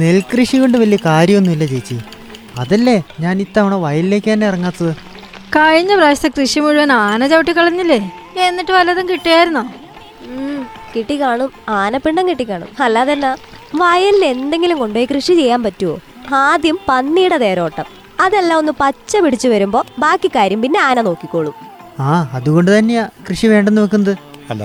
നെൽകൃഷി 0.00 0.56
കൊണ്ട് 0.60 0.76
വലിയ 0.82 0.98
കാര്യമൊന്നുമില്ല 1.06 1.64
ചേച്ചി. 1.72 1.96
അതല്ലേ 2.62 2.96
ഞാൻ 3.24 3.34
ഇത്തവണ 3.44 3.74
വയലിലേക്ക് 3.84 4.28
തന്നെ 4.32 4.46
ഇറങ്ങാത്തത്? 4.50 4.92
കഴിഞ്ഞ 5.56 5.92
പ്രാവശ്യത്തെ 5.98 6.30
കൃഷി 6.38 6.58
മുഴുവൻ 6.64 6.92
ആന 6.92 7.26
ചവിട്ടി 7.32 7.52
കളഞ്ഞില്ലേ? 7.58 7.98
എന്നിട്ട് 8.46 8.72
വല്ലതും 8.78 9.06
കിട്ടിയായിരുന്നോ? 9.10 9.64
കിട്ടി 10.94 11.14
കാണും 11.20 11.50
ആനപ്പിണ്ടം 11.80 12.24
കിട്ടി 12.30 12.44
കാണും 12.48 12.70
അല്ലാതെ 12.84 13.12
എന്നാ 13.16 13.30
വയലിൽ 13.82 14.24
എന്തെങ്കിലും 14.24 14.78
കൊണ്ടുപോയി 14.82 15.08
കൃഷി 15.12 15.32
ചെയ്യാൻ 15.40 15.60
പറ്റുമോ 15.66 15.94
ആദ്യം 16.42 16.76
പന്നിയുടെ 16.88 17.38
തേരോട്ടം. 17.44 17.86
അതെല്ലാം 18.24 18.58
ഒന്ന് 18.62 18.72
പച്ച 18.80 19.16
പിടിച്ചു 19.24 19.48
വരുമ്പോ 19.52 19.80
ബാക്കി 20.04 20.28
കാര്യം 20.36 20.60
പിന്നെ 20.64 20.80
ആന 20.88 21.00
നോക്കിക്കോളും. 21.08 21.54
ആ 22.00 22.10
അതുകൊണ്ട് 22.36 22.70
തന്നെയാ 22.78 23.04
കൃഷി 23.28 23.46
വേണ്ടെന്ന് 23.52 23.82
വെക്കുന്നത്. 23.84 24.14
അല്ല 24.50 24.64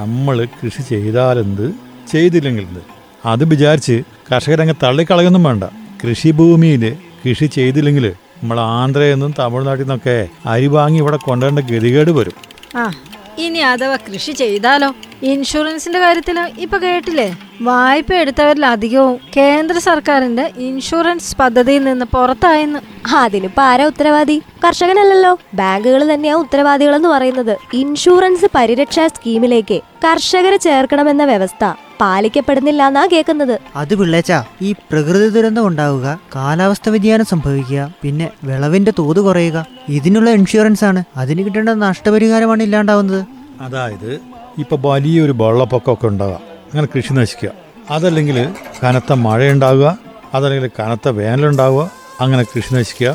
നമ്മൾ 0.00 0.36
കൃഷി 0.60 0.82
ചെയ്താലെന്ത്? 0.92 1.66
ചെയ്തില്ലെങ്കിലെന്ത്? 2.12 2.82
അത് 3.24 3.44
വിചാരിച്ച് 3.44 4.02
കർഷകരങ്ങ് 4.32 4.74
തള്ളിക്കളയൊന്നും 4.82 5.42
വേണ്ട. 5.42 5.64
കൃഷിഭൂമിയിൽ 6.04 6.96
കൃഷി 7.28 7.46
ചെയ്തില്ലെങ്കിൽ 7.46 8.12
നമ്മൾ 8.42 8.60
ആന്ധ്രയിൽ 8.60 9.12
നിന്നും 9.12 9.34
തമിഴ്നാട്ടിൽ 9.38 9.84
നിന്നൊക്കെ 9.84 10.28
അരി 10.46 10.66
വാങ്ങി 10.66 10.98
ഇവിടെ 10.98 11.16
കൊണ്ടുവരേണ്ട 11.16 11.58
ഗതികേട് 11.58 12.10
വരും. 12.10 12.32
ആ 12.76 12.90
ഇനി 13.38 13.58
അഥവാ 13.58 13.96
കൃഷി 13.96 14.32
ചെയ്താലോ? 14.32 14.94
ഇൻഷുറൻസിന്റെ 15.22 15.98
കാര്യത്തിൽ 15.98 16.38
ഇപ്പൊ 16.58 16.78
കേട്ടില്ലേ? 16.78 17.36
വായ്പ 17.60 18.14
എടുത്തവരിൽ 18.14 18.66
അധികവും 18.66 19.20
കേന്ദ്ര 19.36 19.78
സർക്കാരിന്റെ 19.78 20.50
ഇൻഷുറൻസ് 20.56 21.36
പദ്ധതിയിൽ 21.36 21.84
നിന്ന് 21.84 22.04
പുറത്തായെന്ന്. 22.04 22.78
അതിനിപ്പോ 23.14 23.62
ആരാ 23.62 23.86
ഉത്തരവാദി? 23.86 24.42
കർഷകനല്ലല്ലോ. 24.64 25.38
ബാങ്കുകൾ 25.54 26.14
തന്നെയാ 26.14 26.34
ഉത്തരവാദികളെന്ന് 26.34 27.08
പറയുന്നത്. 27.08 27.56
ഇൻഷുറൻസ് 27.72 28.46
പരിരക്ഷാ 28.54 29.06
സ്കീമിലേക്ക് 29.06 29.80
കർഷകരെ 30.04 30.56
ചേർക്കണമെന്ന 30.56 31.24
വ്യവസ്ഥ. 31.24 31.72
പാലിക്കപ്പെടുന്നില്ല 32.02 32.82
എന്നാ 32.90 33.02
കേൾക്കുന്നത് 33.12 33.54
അത് 33.76 33.94
പിള്ളേച്ച 34.00 34.32
ഈ 34.62 34.72
പ്രകൃതി 34.90 35.28
ദുരന്തം 35.36 35.66
ഉണ്ടാവുക 35.66 36.06
കാലാവസ്ഥ 36.36 36.88
വ്യതിയാനം 36.88 37.26
സംഭവിക്കുക 37.32 37.82
പിന്നെ 38.02 38.26
വിളവിന്റെ 38.44 38.92
തോത് 38.98 39.20
കുറയുക 39.20 39.58
ഇതിനുള്ള 39.88 40.30
ഇൻഷുറൻസ് 40.38 40.84
ആണ്. 40.90 41.00
അതിന് 41.16 41.42
കിട്ടേണ്ട 41.46 41.68
നഷ്ടപരിഹാരമാണ് 41.86 42.62
ഇല്ലാണ്ടാവുന്നത്. 42.62 43.20
അതായത് 43.60 44.10
ഇപ്പൊ 44.58 44.76
വലിയൊരു 44.84 45.34
വെള്ളപ്പൊക്കമൊക്കെ 45.42 46.06
ഉണ്ടാവുക 46.12 46.38
അങ്ങനെ 46.68 46.88
കൃഷി 46.94 47.12
നശിക്കുക. 47.12 47.50
അതല്ലെങ്കിൽ 47.90 48.36
കനത്ത 48.82 49.12
മഴയുണ്ടാവുക 49.26 49.86
അതല്ലെങ്കിൽ 50.34 50.70
കനത്ത 50.78 51.08
വേനലുണ്ടാവുക 51.18 51.82
അങ്ങനെ 52.20 52.42
കൃഷി 52.42 52.70
നശിക്കുക. 52.74 53.10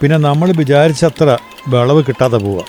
പിന്നെ 0.00 0.16
നമ്മൾ 0.26 0.48
വിചാരിച്ചത്ര 0.60 1.28
വിളവ് 1.68 2.00
കിട്ടാതെ 2.08 2.38
പോവുക. 2.44 2.64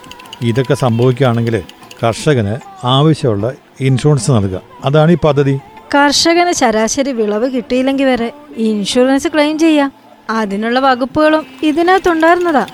ഇതൊക്കെ 0.49 0.75
സംഭവിക്കുകയാണെങ്കിൽ 0.83 1.55
കർഷകന് 2.03 2.53
ആവശ്യമുള്ള 2.95 3.47
ഇൻഷുറൻസ് 3.81 4.31
നൽകുക. 4.31 4.61
അതാണ് 4.85 5.11
ഈ 5.11 5.17
പദ്ധതി. 5.23 5.59
കർഷകന് 5.95 6.51
ശരാശരി 6.51 7.11
വിളവ് 7.11 7.47
കിട്ടിയില്ലെങ്കിൽ 7.51 8.05
വരെ 8.05 8.31
ഇൻഷുറൻസ് 8.57 9.27
ക്ലെയിം 9.27 9.59
ചെയ്യാം. 9.59 9.91
അതിനുള്ള 10.29 10.79
വകുപ്പുകളും 10.79 11.45
ഇതിനകത്തുണ്ടായിരുന്നതാ. 11.63 12.65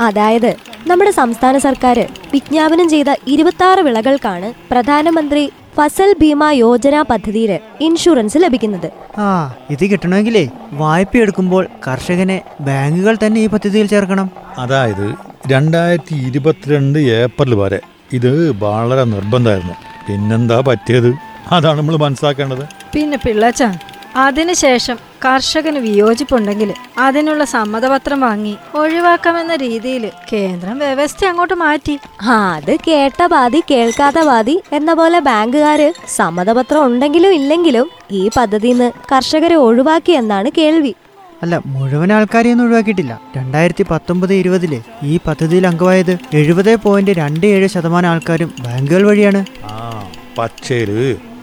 അതായത് 0.00 0.56
നമ്മുടെ 0.86 1.10
സംസ്ഥാന 1.10 1.58
സർക്കാർ 1.58 1.98
വിജ്ഞാപനം 2.34 2.88
ചെയ്ത 2.88 3.10
ഇരുപത്തി 3.26 3.64
ആറ് 3.64 3.78
വിളകൾക്കാണ് 3.78 4.52
പ്രധാനമന്ത്രി 4.70 5.52
ഫസൽ 5.76 6.14
ഭീമ 6.20 6.50
യോജന 6.50 7.02
പദ്ധതിയിൽ 7.02 7.58
ഇൻഷുറൻസ് 7.80 8.38
ലഭിക്കുന്നത്. 8.38 8.88
ആ 9.18 9.54
ഇത് 9.70 9.84
കിട്ടണമെങ്കിലേ 9.86 10.48
വായ്പ 10.72 11.16
എടുക്കുമ്പോൾ 11.16 11.66
കർഷകനെ 11.86 12.42
ബാങ്കുകൾ 12.60 13.16
തന്നെ 13.26 13.40
ഈ 13.40 13.46
പദ്ധതിയിൽ 13.46 13.86
ചേർക്കണം. 13.86 14.30
അതായത് 14.58 15.14
രണ്ടായിരത്തി 15.46 16.14
ഇരുപത്തിരണ്ട് 16.14 16.98
ഏപ്രിൽ 16.98 17.54
വരെ 17.54 17.80
ഇത് 18.12 18.50
വളരെ 18.64 19.04
നിർബന്ധമായിരുന്നു. 19.04 19.76
പിന്നെന്താ 20.08 20.60
പറ്റിയത്? 20.60 21.10
അതാണ് 21.52 21.78
നമ്മൾ 21.78 21.96
മനസ്സിലാക്കേണ്ടത്. 21.96 22.64
പിന്നെ 22.94 23.18
പിള്ളച്ച 23.26 23.62
അതിനുശേഷം 24.16 24.96
കർഷകന് 25.24 25.78
വിയോജിപ്പുണ്ടെങ്കിൽ 25.78 26.70
അതിനുള്ള 26.98 27.44
സമ്മതപത്രം 27.44 28.20
വാങ്ങി 28.20 28.56
ഒഴിവാക്കാമെന്ന 28.74 29.54
രീതിയിൽ 29.56 30.10
കേന്ദ്രം 30.32 30.78
വ്യവസ്ഥ 30.78 31.24
അങ്ങോട്ട് 31.24 31.54
മാറ്റി. 31.54 31.98
ആ 32.22 32.54
അത് 32.54 32.76
കേട്ട 32.88 33.26
ബാധി 33.26 33.62
കേൾക്കാത്ത 33.70 34.20
ബാധി 34.26 34.62
എന്ന 34.72 34.92
പോലെ 34.92 35.18
ബാങ്കുകാര് 35.18 35.92
സമ്മതപത്രം 36.16 36.84
ഉണ്ടെങ്കിലും 36.86 37.32
ഇല്ലെങ്കിലും 37.32 37.90
ഈ 38.10 38.30
പദ്ധതിന്ന് 38.36 38.92
കർഷകരെ 39.12 39.54
ഒഴിവാക്കി 39.54 40.12
എന്നാണ് 40.12 40.50
കേൾവി. 40.58 40.94
അല്ല 41.42 41.62
മുഴുവൻ 41.66 42.12
ആൾക്കാരെയൊന്നും 42.12 42.66
ഒഴിവാക്കിയിട്ടില്ല. 42.66 43.20
രണ്ടായിരത്തി 43.36 43.84
പത്തൊമ്പത് 43.90 44.34
ഇരുപതിൽ 44.34 44.72
ഈ 45.02 45.20
പദ്ധതിയിൽ 45.26 45.66
അംഗമായത് 45.66 46.18
എഴുപത് 46.34 46.76
പോയിന്റ് 46.76 47.10
രണ്ട് 47.10 47.46
ഏഴ് 47.46 47.66
ശതമാനം 47.66 48.08
ആൾക്കാരും 48.08 48.54
ബാങ്കുകൾ 48.60 49.02
വഴിയാണ്. 49.06 49.40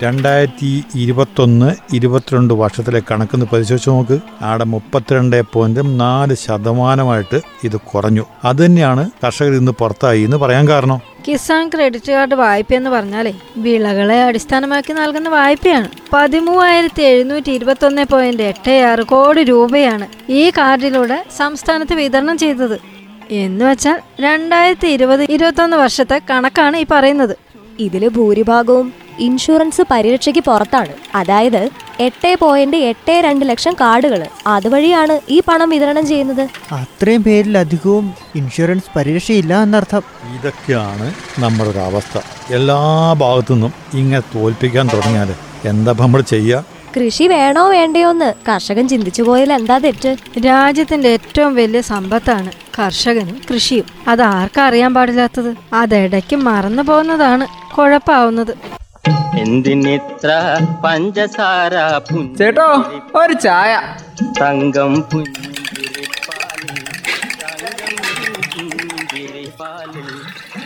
രണ്ടായിരത്തി 0.03 0.83
ഇരുപത്തൊന്ന് 0.95 1.95
ഇരുപത്തിരണ്ട് 1.95 2.53
വർഷത്തിലെ 2.53 3.01
കണക്കെന്ന് 3.11 3.45
പരിശോധിച്ച് 3.53 3.89
നോക്ക്. 3.89 4.19
ആടെ 4.41 4.63
മുപ്പത്തിരണ്ട് 4.63 5.41
പോയിന്റ് 5.53 5.99
നാല് 5.99 6.35
ശതമാനമായിട്ട് 6.35 7.39
ഇത് 7.63 7.77
കുറഞ്ഞു. 7.77 8.25
അത് 8.43 8.65
തന്നെയാണ് 8.65 9.09
കർഷകർ 9.23 9.51
ഇന്ന് 9.51 9.71
പുറത്തായി 9.71 10.21
എന്ന് 10.23 10.37
പറയാൻ 10.37 10.67
കാരണം. 10.67 10.99
കിസാൻ 11.27 11.69
ക്രെഡിറ്റ് 11.69 12.11
കാർഡ് 12.11 12.35
വായ്പ 12.35 12.73
എന്ന് 12.73 12.89
പറഞ്ഞാലേ 12.89 13.33
വിളകളെ 13.57 14.23
അടിസ്ഥാനമാക്കി 14.23 14.93
നൽകുന്ന 14.93 15.29
വായ്പയാണ്. 15.29 15.89
പതിമൂവായിരത്തി 16.13 17.03
എഴുന്നൂറ്റി 17.03 17.51
ഇരുപത്തി 17.51 17.85
ഒന്ന് 17.85 18.05
പോയിന്റ് 18.11 18.43
എട്ട് 18.43 18.71
ആറ് 18.71 19.03
കോടി 19.03 19.43
രൂപയാണ് 19.43 20.31
ഈ 20.31 20.49
കാർഡിലൂടെ 20.49 21.25
സംസ്ഥാനത്ത് 21.37 21.93
വിതരണം 21.93 22.37
ചെയ്തത്. 22.37 22.79
എന്ന് 23.31 23.65
വെച്ചാൽ 23.65 23.99
രണ്ടായിരത്തി 24.21 24.87
ഇരുപത് 24.87 25.23
ഇരുപത്തൊന്ന് 25.29 25.77
വർഷത്തെ 25.77 26.21
കണക്കാണ് 26.29 26.77
ഈ 26.77 26.85
പറയുന്നത്. 26.91 27.35
ഇതിൽ 27.79 28.07
ഭൂരിഭാഗവും 28.07 29.08
ഇൻഷുറൻസ് 29.19 29.81
പരിരക്ഷയ്ക്ക് 29.91 30.39
പുറത്താണ്. 30.39 30.93
അതായത് 31.15 31.69
എട്ട് 31.99 32.35
പോയിന്റ് 32.41 32.77
എട്ട് 32.77 33.11
രണ്ട് 33.11 33.49
ലക്ഷം 33.49 33.73
കാർഡുകൾ 33.81 34.25
അതുവഴിയാണ് 34.47 35.19
ഈ 35.29 35.41
പണം 35.47 35.69
വിതരണം 35.69 36.07
ചെയ്യുന്നത്. 36.07 36.49
അത്രയും 36.71 37.23
പേരിൽ 37.23 37.57
അധികവും 37.57 38.13
ഇൻഷുറൻസ് 38.35 38.97
പരിരക്ഷയില്ല 38.97 39.63
എന്നർത്ഥം. 39.63 40.03
ഇതൊക്കെയാണ് 40.35 41.13
നമ്മുടെ 41.39 41.69
ഒരു 41.69 41.79
അവസ്ഥ. 41.79 42.19
എല്ലാ 42.53 43.13
ഭാഗത്തു 43.13 43.53
നിന്നും 43.53 43.73
ഇങ്ങനെ 43.93 44.21
തോൽപ്പിക്കാൻ 44.35 44.89
തുടങ്ങിയാൽ 44.93 45.35
എന്താ 45.65 45.95
നമ്മൾ 45.99 46.21
ചെയ്യുക 46.21 46.65
കൃഷി 46.97 47.27
വേണോ 47.27 47.69
വേണ്ടയോ 47.69 48.09
എന്ന് 48.09 48.33
കർഷകൻ 48.49 48.87
ചിന്തിച്ചു 48.87 49.21
പോയാൽ 49.21 49.53
എന്താ 49.53 49.77
തെറ്റ്? 49.77 50.15
രാജ്യത്തിന്റെ 50.45 51.09
ഏറ്റവും 51.09 51.55
വലിയ 51.55 51.81
സമ്പത്താണ് 51.81 52.51
കർഷകനും 52.79 53.41
കൃഷിയും. 53.53 53.85
അത് 54.07 54.21
ആർക്കും 54.21 54.63
അറിയാൻ 54.63 54.93
പാടില്ലാത്തത്? 54.93 55.55
അതിടയ്ക്ക് 55.73 56.35
മറന്നു 56.35 56.83
പോകുന്നതാണ് 56.83 57.47
കുഴപ്പാവുന്നത്. 57.75 58.78
എന്തിനിത്ര 59.39 60.29
പഞ്ചസാര 60.83 61.73
ചേട്ടോ 62.37 62.67
ഒരു 63.15 63.33
ചായ. 63.33 63.73
തങ്കം 64.41 64.93
പുഞ്ചിരിപ്പാലിൽ 65.01 65.57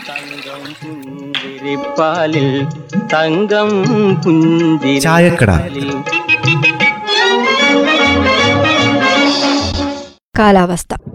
തങ്കം 0.08 0.62
പുഞ്ചിരിപ്പാലിൽ 0.82 2.48
തങ്കം 3.12 3.70
പുഞ്ചിരിപ്പാലിൽ. 4.22 5.00
ചായക്കട. 5.00 5.50
കാലാവസ്ഥ. 10.38 11.13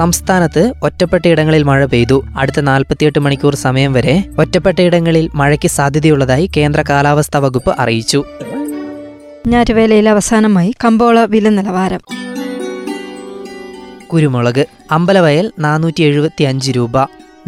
സംസ്ഥാനത്ത് 0.00 0.62
ഒറ്റപ്പെട്ടയിടങ്ങളിൽ 0.82 1.62
മഴ 1.62 1.80
പെയ്തു. 1.84 2.16
അടുത്ത 2.36 2.60
നാൽപ്പത്തിയെട്ട് 2.60 3.18
മണിക്കൂർ 3.18 3.54
സമയം 3.54 3.92
വരെ 3.92 4.14
ഒറ്റപ്പെട്ടയിടങ്ങളിൽ 4.38 5.30
മഴയ്ക്ക് 5.34 5.68
സാധ്യതയുള്ളതായി 5.68 6.50
കേന്ദ്ര 6.56 6.80
കാലാവസ്ഥാ 6.90 7.38
വകുപ്പ് 7.38 7.74
അറിയിച്ചു. 7.78 8.20
ഞാറ്റുവേലയിൽ 9.46 10.08
അവസാനമായി 10.08 10.70
കമ്പോള 10.84 11.18
വില 11.24 11.48
നിലവാരം. 11.48 12.02
കുരുമുളക് 14.12 14.64
അമ്പലവയൽ 14.90 15.46
നാനൂറ്റി 15.58 16.02
എഴുപത്തി 16.02 16.44
അഞ്ച് 16.44 16.70
രൂപ 16.76 16.96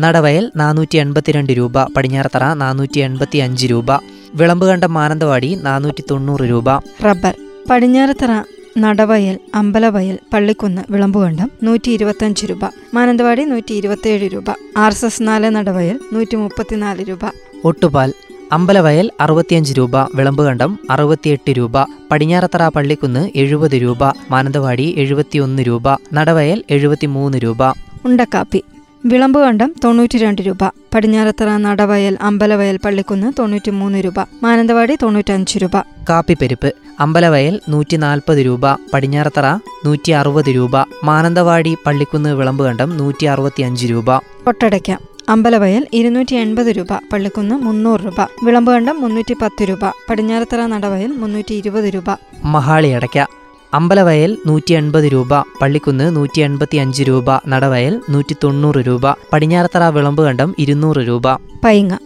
നടവയൽ 0.01 0.45
നാനൂറ്റി 0.57 0.97
എൺപത്തിരണ്ട് 0.97 1.53
രൂപ 1.53 1.85
പടിഞ്ഞാറത്തറ 1.95 2.45
നാനൂറ്റി 2.55 3.01
എൺപത്തി 3.01 3.39
അഞ്ച് 3.39 3.67
രൂപ 3.67 3.91
വിളമ്പുകണ്ടം 4.35 4.95
മാനന്തവാടി 4.95 5.51
നാനൂറ്റി 5.63 6.05
തൊണ്ണൂറ് 6.11 6.45
രൂപ. 6.51 6.69
റബ്ബർ 7.05 7.35
പടിഞ്ഞാറത്തറ 7.71 8.33
നടവയൽ 8.79 9.39
അമ്പലവയൽ 9.55 10.19
പള്ളിക്കുന്ന് 10.33 10.83
വിളമ്പുകണ്ടം 10.91 11.51
നൂറ്റി 11.63 11.91
ഇരുപത്തഞ്ച് 11.91 12.47
രൂപ. 12.47 12.65
മാനന്തവാടി 12.95 13.45
നൂറ്റി 13.45 13.75
ഇരുപത്തിയേഴ് 13.75 14.33
രൂപ. 14.33 14.51
ആർ 14.77 14.91
എസ് 14.91 15.05
എസ് 15.05 15.23
നാല് 15.23 15.55
നടവയൽ 15.55 16.01
നൂറ്റി 16.13 16.37
മുപ്പത്തിനാല് 16.37 17.09
രൂപ. 17.09 17.25
ഒട്ടുപാൽ 17.65 18.13
അമ്പലവയൽ 18.53 19.11
അറുപത്തിയഞ്ച് 19.21 19.75
രൂപ 19.79 19.97
വിളമ്പുകണ്ടം 19.97 20.79
അറുപത്തിയെട്ട് 20.91 21.51
രൂപ 21.51 21.85
പടിഞ്ഞാറത്തറ 22.11 22.69
പള്ളിക്കുന്ന് 22.69 23.31
എഴുപത് 23.37 23.83
രൂപ 23.83 24.05
മാനന്തവാടി 24.31 24.95
എഴുപത്തിയൊന്ന് 24.97 25.63
രൂപ 25.63 25.89
നടവയൽ 26.13 26.65
എഴുപത്തിമൂന്ന് 26.71 27.39
രൂപ. 27.39 27.75
ഉണ്ടക്കാപ്പി 28.05 28.65
വിളമ്പുകണ്ടം 29.07 29.75
തൊണ്ണൂറ്റി 29.85 30.19
രണ്ട് 30.19 30.43
രൂപ. 30.43 30.69
പടിഞ്ഞാറത്തറ 30.95 31.57
നടവയൽ 31.57 32.19
അമ്പലവയൽ 32.21 32.77
പള്ളിക്കുന്ന് 32.77 33.33
തൊണ്ണൂറ്റി 33.39 33.71
മൂന്ന് 33.71 33.99
രൂപ. 33.99 34.15
മാനന്തവാടി 34.43 34.97
തൊണ്ണൂറ്റഞ്ച് 35.03 35.59
രൂപ. 35.59 35.77
കാപ്പിപ്പെരുപ്പ് 36.09 36.73
അമ്പലവയൽ 37.01 37.61
നൂറ്റി 37.69 37.97
നാൽപ്പത് 37.97 38.39
രൂപ. 38.39 38.61
പടിഞ്ഞാറത്തറ 38.95 39.55
നൂറ്റി 39.87 40.11
അറുപത് 40.11 40.55
രൂപ. 40.55 40.71
മാനന്തവാടി 41.05 41.77
പള്ളിക്കുന്ന് 41.87 42.31
വിളമ്പുകണ്ടം 42.35 42.97
നൂറ്റി 42.97 43.27
അറുപത്തി 43.27 43.63
അഞ്ച് 43.63 43.87
രൂപ. 43.87 44.17
ഒട്ടടയ്ക്ക 44.47 44.97
അമ്പലവയൽ 45.29 45.87
ഇരുന്നൂറ്റി 45.93 46.35
എൺപത് 46.35 46.67
രൂപ. 46.67 46.93
പള്ളിക്കുന്ന് 47.13 47.55
മുന്നൂറ് 47.55 48.01
രൂപ. 48.01 48.21
വിളമ്പുകണ്ടം 48.45 49.01
മുന്നൂറ്റി 49.01 49.35
പത്ത് 49.43 49.65
രൂപ. 49.69 49.85
പടിഞ്ഞാറത്തറ 50.11 50.67
നടവയൽ 50.67 51.13
മുന്നൂറ്റി 51.13 51.55
ഇരുപത് 51.55 51.85
രൂപ. 51.85 52.17
മഹാളി 52.45 52.89
അടയ്ക്ക 52.89 53.42
അമ്പലവയൽ 53.75 54.39
നൂറ്റി 54.47 54.73
എൺപത് 54.73 55.05
രൂപ 55.05 55.35
പള്ളിക്കുന്ന് 55.61 56.17
നൂറ്റി 56.17 56.41
എൺപത്തി 56.41 56.77
അഞ്ച് 56.77 57.03
രൂപ 57.03 57.31
നടവയൽ 57.49 58.01
നൂറ്റി 58.11 58.35
തൊണ്ണൂറ് 58.45 58.81
രൂപ 58.87 59.05
പടിഞ്ഞാറത്തറ 59.33 59.85
വിളമ്പ് 59.89 60.23
കണ്ടം 60.23 60.55
ഇരുന്നൂറ് 60.59 60.97
രൂപ. 60.97 61.27
പൈങ്ങ 61.65 61.97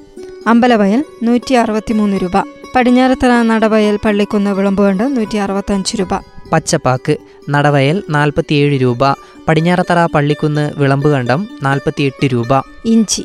അമ്പലവയൽ 0.46 1.04
നൂറ്റി 1.22 1.54
അറുപത്തിമൂന്ന് 1.54 2.16
രൂപ 2.22 2.36
പടിഞ്ഞാറത്തറ 2.74 3.32
നടവയൽ 3.42 3.98
പള്ളിക്കുന്ന് 4.04 4.50
വിളമ്പ് 4.50 4.82
കണ്ടം 4.82 5.14
നൂറ്റി 5.14 5.36
അറുപത്തഞ്ച് 5.36 5.96
രൂപ. 6.00 6.14
പച്ചപ്പാക്ക് 6.52 7.16
നടവയൽ 7.50 8.02
നാൽപ്പത്തിയേഴ് 8.10 8.80
രൂപ 8.82 9.02
പടിഞ്ഞാറത്തറ 9.48 10.06
പള്ളിക്കുന്ന് 10.06 10.72
വിളമ്പ് 10.76 11.08
കണ്ടം 11.08 11.48
നാൽപ്പത്തിയെട്ട് 11.62 12.26
രൂപ. 12.32 12.62
ഇഞ്ചി 12.84 13.24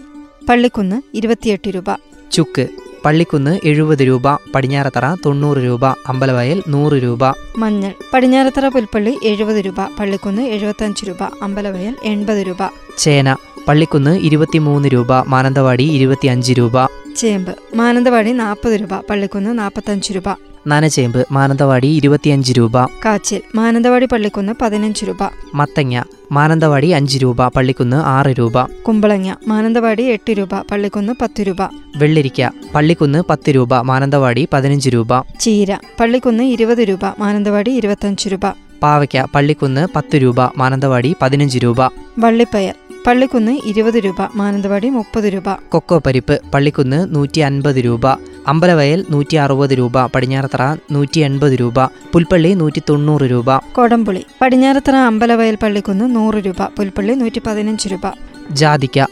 പള്ളിക്കുന്ന് 0.49 1.01
ഇരുപത്തിയെട്ട് 1.13 1.69
രൂപ. 1.75 1.89
ചുക്ക് 2.31 2.65
പള്ളിക്കുന്ന് 3.05 3.59
എഴുപത് 3.63 3.99
രൂപ 3.99 4.35
പടിഞ്ഞാറത്തറ 4.55 5.15
തൊണ്ണൂറ് 5.25 5.57
രൂപ 5.57 5.85
അമ്പലവയൽ 5.85 6.63
നൂറ് 6.67 6.93
രൂപ. 7.03 7.23
മഞ്ഞൾ 7.57 7.93
പടിഞ്ഞാറത്തറ 8.13 8.67
പുൽപ്പള്ളി 8.67 9.19
എഴുപത് 9.23 9.65
രൂപ 9.65 9.81
പള്ളിക്കുന്ന് 9.99 10.41
എഴുപത്തഞ്ച് 10.41 11.05
രൂപ 11.05 11.23
അമ്പലവയൽ 11.23 11.95
എൺപത് 12.03 12.47
രൂപ. 12.47 12.69
ചേന 12.97 13.35
പള്ളിക്കുന്ന് 13.67 14.19
ഇരുപത്തിമൂന്ന് 14.19 14.89
രൂപ 14.89 15.13
മാനന്തവാടി 15.13 15.83
ഇരുപത്തിയഞ്ച് 15.83 16.53
രൂപ. 16.53 16.85
ചേമ്പ് 17.15 17.55
മാനന്തവാടി 17.75 18.31
നാൽപ്പത് 18.31 18.73
രൂപ 18.73 18.93
പള്ളിക്കുന്ന് 19.09 19.59
നാൽപ്പത്തഞ്ച് 19.59 20.13
രൂപ. 20.13 20.29
നനചേമ്പ് 20.67 21.25
മാനന്തവാടി 21.31 21.87
ഇരുപത്തിയഞ്ച് 21.87 22.53
രൂപ. 22.53 22.85
കാച്ചിൽ 22.85 23.41
മാനന്തവാടി 23.55 24.05
പള്ളിക്കുന്ന് 24.05 24.53
പതിനഞ്ച് 24.61 25.05
രൂപ. 25.05 25.17
മത്തങ്ങ 25.53 26.03
മാനന്തവാടി 26.31 26.87
അഞ്ച് 26.87 27.17
രൂപ 27.17 27.47
പള്ളിക്കുന്ന് 27.47 27.97
ആറ് 27.97 28.27
രൂപ. 28.27 28.63
കുമ്പളങ്ങ 28.63 29.35
മാനന്തവാടി 29.47 30.03
എട്ട് 30.03 30.31
രൂപ 30.31 30.55
പള്ളിക്കുന്ന് 30.71 31.13
പത്ത് 31.21 31.41
രൂപ. 31.41 31.57
വെള്ളരിക്ക 31.97 32.49
പള്ളിക്കുന്ന് 32.75 33.23
പത്ത് 33.29 33.55
രൂപ 33.55 33.81
മാനന്തവാടി 33.81 34.47
പതിനഞ്ച് 34.53 34.89
രൂപ. 34.89 35.21
ചീര 35.39 35.75
പള്ളിക്കുന്ന് 35.99 36.43
ഇരുപത് 36.43 36.77
രൂപ 36.77 37.05
മാനന്തവാടി 37.19 37.71
ഇരുപത്തഞ്ച് 37.71 38.29
രൂപ. 38.29 38.49
പാവയ്ക്ക 38.83 39.25
പള്ളിക്കുന്ന് 39.35 39.87
പത്ത് 39.95 40.15
രൂപ 40.15 40.41
മാനന്തവാടി 40.57 41.15
പതിനഞ്ച് 41.21 41.57
രൂപ. 41.57 41.85
വള്ളിപ്പയർ 42.19 42.73
പള്ളിക്കുന്ന് 43.07 43.59
ഇരുപത് 43.65 43.95
രൂപ 43.95 44.15
മാനന്തവാടി 44.35 44.89
മുപ്പത് 44.89 45.23
രൂപ. 45.23 45.53
കൊക്കോ 45.69 46.01
പരിപ്പ് 46.05 46.41
പള്ളിക്കുന്ന് 46.53 47.15
നൂറ്റി 47.15 47.39
അൻപത് 47.39 47.75
രൂപ. 47.75 48.30
അമ്പലവയൽ 48.47 49.05
നൂറ്റി 49.09 49.35
അറുപത് 49.35 49.69
രൂപ 49.69 50.05
പടിഞ്ഞാറത്തറ 50.05 50.75
നൂറ്റി 50.91 51.19
എൺപത് 51.19 51.51
രൂപ 51.59 51.85
പുൽപ്പള്ളി 51.85 52.53
നൂറ്റി 52.53 52.81
തൊണ്ണൂറ് 52.89 53.21
രൂപ. 53.21 53.57
കൊടംപുളി 53.57 54.25
പടിഞ്ഞാറത്തറ 54.41 54.95
അമ്പലവയൽ 54.95 55.55
പള്ളിക്കുന്ന് 55.55 56.15
നൂറ് 56.15 56.35
രൂപ 56.35 56.63
പുൽപ്പള്ളി 56.77 57.13
നൂറ്റി 57.13 57.41
പതിനഞ്ച് 57.47 57.87
രൂപ. 57.87 58.01
ജാതിക്ക 58.51 59.05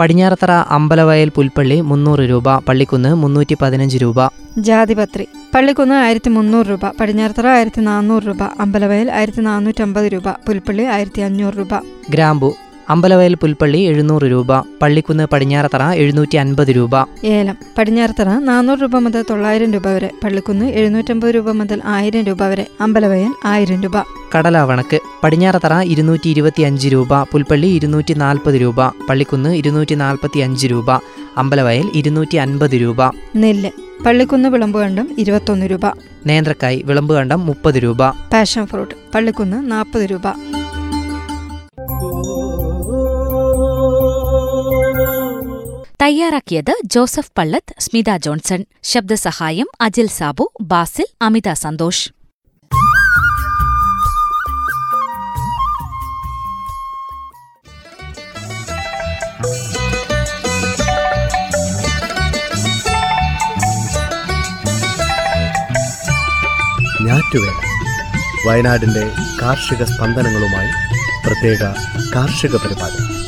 പടിഞ്ഞാറത്തറ 0.00 0.50
അമ്പലവയൽ 0.50 1.28
പുൽപ്പള്ളി 1.28 1.80
മുന്നൂറ് 1.80 2.18
രൂപ 2.18 2.58
പള്ളിക്കുന്ന് 2.58 3.14
മുന്നൂറ്റി 3.14 3.56
പതിനഞ്ച് 3.62 3.98
രൂപ. 3.98 4.28
ജാതിപത്രി 4.58 5.28
പള്ളിക്കുന്ന് 5.54 5.94
ആയിരത്തി 5.94 6.30
മുന്നൂറ് 6.30 6.66
രൂപ 6.66 6.86
പടിഞ്ഞാറത്തറ 7.00 7.46
ആയിരത്തി 7.46 7.80
നാനൂറ് 7.80 8.22
രൂപ 8.22 8.42
അമ്പലവയൽ 8.60 9.10
ആയിരത്തി 9.10 9.40
നാനൂറ്റമ്പത് 9.40 10.04
രൂപ 10.04 10.28
പുൽപ്പള്ളി 10.28 10.82
ആയിരത്തി 10.82 11.20
അഞ്ഞൂറ് 11.20 11.54
രൂപ. 11.58 11.74
ഗ്രാമ്പു 12.10 12.54
അമ്പലവയൽ 12.90 13.34
പുൽപ്പള്ളി 13.34 13.78
എഴുന്നൂറ് 13.78 14.22
രൂപ 14.22 14.60
പള്ളിക്കുന്ന് 14.82 15.24
പടിഞ്ഞാറത്തറ 15.32 15.82
എഴുന്നൂറ്റി 15.92 16.36
അൻപത് 16.36 16.68
രൂപ. 16.68 16.94
ഏലം 17.24 17.56
പടിഞ്ഞാറത്തറ 17.78 18.28
നാനൂറ് 18.28 18.82
രൂപ 18.82 18.98
മുതൽ 18.98 19.24
തൊള്ളായിരം 19.30 19.72
രൂപ 19.72 19.88
വരെ 19.88 20.10
പള്ളിക്കുന്ന് 20.24 20.66
എഴുന്നൂറ്റമ്പത് 20.66 21.34
രൂപ 21.34 21.50
മുതൽ 21.50 21.80
ആയിരം 21.84 22.24
രൂപ 22.24 22.42
വരെ 22.42 22.66
അമ്പലവയൽ 22.80 23.32
ആയിരം 23.44 23.82
രൂപ. 23.82 23.92
കടലാവണക്ക് 24.34 24.98
പടിഞ്ഞാറത്തറ 25.24 25.80
ഇരുന്നൂറ്റി 25.82 26.28
ഇരുപത്തി 26.28 26.62
അഞ്ച് 26.62 26.88
രൂപ 26.88 27.22
പുൽപ്പള്ളി 27.22 27.66
ഇരുന്നൂറ്റി 27.66 28.14
നാൽപ്പത് 28.14 28.54
രൂപ 28.54 28.88
പള്ളിക്കുന്ന് 29.08 29.50
ഇരുന്നൂറ്റി 29.50 29.94
നാൽപ്പത്തി 29.94 30.38
അഞ്ച് 30.38 30.66
രൂപ 30.66 30.90
അമ്പലവയൽ 31.36 31.90
ഇരുന്നൂറ്റി 31.94 32.36
അൻപത് 32.36 32.76
രൂപ. 32.80 33.10
നെല്ല് 33.36 33.70
പള്ളിക്കുന്ന് 34.06 34.48
വിളമ്പുകണ്ടം 34.48 35.08
ഇരുപത്തൊന്ന് 35.18 35.66
രൂപ. 35.66 35.86
നേന്ത്രക്കായ് 36.26 36.82
വിളമ്പുകണ്ടം 36.84 37.46
മുപ്പത് 37.46 37.74
രൂപ. 37.74 38.10
പാഷൻ 38.10 38.66
ഫ്രൂട്ട് 38.66 38.94
പള്ളിക്കുന്ന് 39.14 39.70
നാൽപ്പത് 39.72 40.02
രൂപ. 40.02 40.26
തയ്യാറാക്കിയത് 46.02 46.80
ജോസഫ് 46.84 47.30
പള്ളത്ത് 47.38 47.80
സ്മിത 47.80 48.16
ജോൺസൺ. 48.16 48.64
ശബ്ദസഹായം 48.82 49.66
അജിൽ 49.80 50.06
സാബു 50.06 50.52
ബാസിൽ 50.60 51.06
അമിത 51.22 51.52
സന്തോഷ്. 51.52 52.10
വയനാടിന്റെ 68.46 69.12
കാർഷിക 69.42 69.84
സ്പന്ദനങ്ങളുമായി 69.84 70.68
പ്രത്യേക 71.26 71.62
കാർഷിക 72.14 72.56
പരിപാടി. 72.56 73.19